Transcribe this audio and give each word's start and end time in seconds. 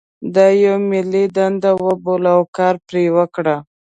دا 0.35 0.45
یوه 0.63 0.77
ملي 0.89 1.25
دنده 1.35 1.71
وبولو 1.83 2.29
او 2.37 2.41
کار 2.57 2.75
پرې 2.87 3.03
وکړو. 3.15 3.57